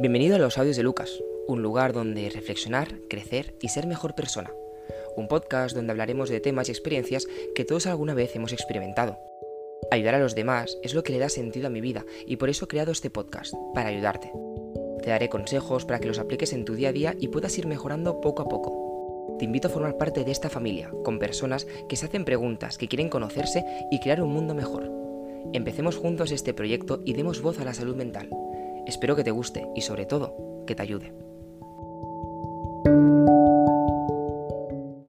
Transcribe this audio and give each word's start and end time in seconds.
Bienvenido 0.00 0.36
a 0.36 0.38
los 0.38 0.58
audios 0.58 0.76
de 0.76 0.84
Lucas, 0.84 1.10
un 1.48 1.60
lugar 1.60 1.92
donde 1.92 2.30
reflexionar, 2.30 3.00
crecer 3.10 3.56
y 3.60 3.68
ser 3.68 3.88
mejor 3.88 4.14
persona. 4.14 4.52
Un 5.16 5.26
podcast 5.26 5.74
donde 5.74 5.90
hablaremos 5.90 6.28
de 6.28 6.38
temas 6.38 6.68
y 6.68 6.70
experiencias 6.70 7.26
que 7.56 7.64
todos 7.64 7.88
alguna 7.88 8.14
vez 8.14 8.36
hemos 8.36 8.52
experimentado. 8.52 9.18
Ayudar 9.90 10.14
a 10.14 10.20
los 10.20 10.36
demás 10.36 10.78
es 10.84 10.94
lo 10.94 11.02
que 11.02 11.12
le 11.12 11.18
da 11.18 11.28
sentido 11.28 11.66
a 11.66 11.70
mi 11.70 11.80
vida 11.80 12.04
y 12.28 12.36
por 12.36 12.48
eso 12.48 12.66
he 12.66 12.68
creado 12.68 12.92
este 12.92 13.10
podcast, 13.10 13.54
para 13.74 13.88
ayudarte. 13.88 14.30
Te 15.02 15.10
daré 15.10 15.28
consejos 15.28 15.84
para 15.84 15.98
que 15.98 16.06
los 16.06 16.20
apliques 16.20 16.52
en 16.52 16.64
tu 16.64 16.76
día 16.76 16.90
a 16.90 16.92
día 16.92 17.16
y 17.18 17.26
puedas 17.26 17.58
ir 17.58 17.66
mejorando 17.66 18.20
poco 18.20 18.42
a 18.42 18.48
poco. 18.48 19.36
Te 19.40 19.46
invito 19.46 19.66
a 19.66 19.70
formar 19.72 19.98
parte 19.98 20.22
de 20.22 20.30
esta 20.30 20.48
familia, 20.48 20.92
con 21.02 21.18
personas 21.18 21.66
que 21.88 21.96
se 21.96 22.06
hacen 22.06 22.24
preguntas, 22.24 22.78
que 22.78 22.86
quieren 22.86 23.08
conocerse 23.08 23.64
y 23.90 23.98
crear 23.98 24.22
un 24.22 24.32
mundo 24.32 24.54
mejor. 24.54 24.92
Empecemos 25.52 25.96
juntos 25.96 26.30
este 26.30 26.54
proyecto 26.54 27.00
y 27.04 27.14
demos 27.14 27.42
voz 27.42 27.58
a 27.58 27.64
la 27.64 27.74
salud 27.74 27.96
mental. 27.96 28.28
Espero 28.88 29.14
que 29.14 29.22
te 29.22 29.30
guste 29.30 29.68
y 29.76 29.82
sobre 29.82 30.06
todo, 30.06 30.64
que 30.66 30.74
te 30.74 30.82
ayude. 30.82 31.12